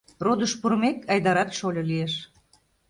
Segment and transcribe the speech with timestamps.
[0.25, 2.13] Родыш пурымек, Айдарат шольо лиеш.